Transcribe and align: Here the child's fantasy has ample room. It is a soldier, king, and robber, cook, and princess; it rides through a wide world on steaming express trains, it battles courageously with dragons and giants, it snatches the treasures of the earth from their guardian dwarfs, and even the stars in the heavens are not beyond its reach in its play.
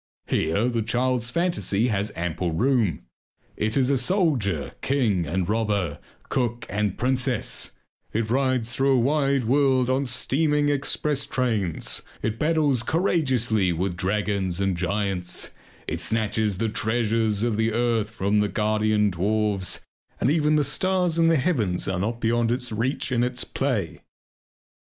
Here 0.25 0.67
the 0.67 0.81
child's 0.81 1.29
fantasy 1.29 1.89
has 1.89 2.11
ample 2.15 2.53
room. 2.53 3.01
It 3.55 3.77
is 3.77 3.91
a 3.91 3.97
soldier, 3.97 4.71
king, 4.81 5.27
and 5.27 5.47
robber, 5.47 5.99
cook, 6.27 6.65
and 6.69 6.97
princess; 6.97 7.69
it 8.11 8.27
rides 8.31 8.71
through 8.71 8.93
a 8.95 8.99
wide 8.99 9.43
world 9.43 9.91
on 9.91 10.07
steaming 10.07 10.69
express 10.69 11.27
trains, 11.27 12.01
it 12.23 12.39
battles 12.39 12.81
courageously 12.81 13.73
with 13.73 13.95
dragons 13.95 14.59
and 14.59 14.75
giants, 14.75 15.51
it 15.87 15.99
snatches 15.99 16.57
the 16.57 16.67
treasures 16.67 17.43
of 17.43 17.55
the 17.55 17.71
earth 17.71 18.09
from 18.09 18.39
their 18.39 18.49
guardian 18.49 19.11
dwarfs, 19.11 19.81
and 20.19 20.31
even 20.31 20.55
the 20.55 20.63
stars 20.63 21.19
in 21.19 21.27
the 21.27 21.35
heavens 21.37 21.87
are 21.87 21.99
not 21.99 22.19
beyond 22.19 22.49
its 22.49 22.71
reach 22.71 23.11
in 23.11 23.21
its 23.21 23.43
play. 23.43 24.01